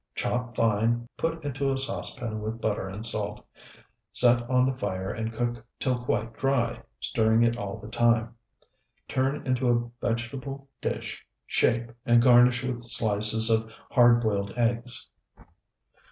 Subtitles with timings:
[0.15, 3.45] Chop fine, put into a saucepan with butter and salt.
[4.11, 8.35] Set on the fire and cook till quite dry, stirring it all the time.
[9.07, 15.07] Turn into a vegetable dish, shape, and garnish with slices of hard boiled eggs.